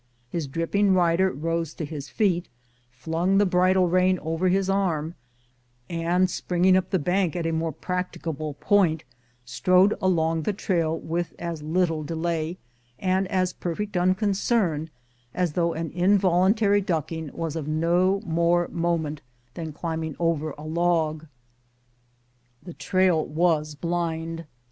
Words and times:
His 0.29 0.47
dripping 0.47 0.95
rider 0.95 1.31
rose 1.31 1.75
to 1.75 1.85
his 1.85 2.09
feet, 2.09 2.49
flimg 2.91 3.37
the 3.37 3.45
bridle 3.45 3.87
rein 3.87 4.17
over 4.23 4.49
his 4.49 4.67
arm, 4.67 5.13
and, 5.91 6.27
springing 6.27 6.75
up 6.75 6.89
the 6.89 6.97
bank 6.97 7.35
at 7.35 7.45
a 7.45 7.51
more 7.51 7.71
practi 7.71 8.17
103 8.17 8.31
MOUNT 8.31 8.39
RAINIEB 8.39 8.55
cabie 8.57 8.61
point, 8.61 9.03
strode 9.45 9.93
along 10.01 10.41
the 10.41 10.53
trail 10.53 10.97
with 10.97 11.35
as 11.37 11.61
little 11.61 12.03
delay 12.03 12.57
and 12.97 13.27
as 13.27 13.53
perfect 13.53 13.95
unconcern 13.95 14.89
as 15.35 15.53
though 15.53 15.73
an 15.75 15.91
involuntary 15.91 16.81
ducking 16.81 17.29
was 17.31 17.55
of 17.55 17.67
no 17.67 18.21
more 18.25 18.67
moment 18.69 19.21
than 19.53 19.71
climbing 19.71 20.15
over 20.17 20.53
a 20.57 20.63
%. 20.63 21.27
le 22.65 22.73
trail 22.79 23.23
was 23.23 23.75
blind. 23.75 24.45